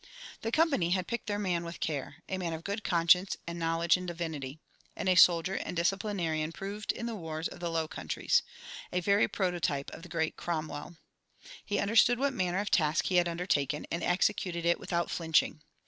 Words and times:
The 0.41 0.51
Company 0.51 0.89
had 0.89 1.05
picked 1.05 1.27
their 1.27 1.37
man 1.37 1.63
with 1.63 1.79
care 1.79 2.23
"a 2.27 2.39
man 2.39 2.53
of 2.53 2.63
good 2.63 2.83
conscience 2.83 3.37
and 3.45 3.59
knowledge 3.59 3.97
in 3.97 4.07
divinity," 4.07 4.57
and 4.95 5.07
a 5.07 5.13
soldier 5.13 5.53
and 5.53 5.77
disciplinarian 5.77 6.51
proved 6.51 6.91
in 6.91 7.05
the 7.05 7.13
wars 7.13 7.47
of 7.47 7.59
the 7.59 7.69
Low 7.69 7.87
Countries 7.87 8.41
a 8.91 8.99
very 8.99 9.27
prototype 9.27 9.91
of 9.91 10.01
the 10.01 10.09
great 10.09 10.37
Cromwell. 10.37 10.97
He 11.63 11.77
understood 11.77 12.17
what 12.17 12.33
manner 12.33 12.57
of 12.57 12.71
task 12.71 13.05
he 13.05 13.17
had 13.17 13.27
undertaken, 13.29 13.85
and 13.91 14.01
executed 14.01 14.65
it 14.65 14.79
without 14.79 15.11
flinching. 15.11 15.61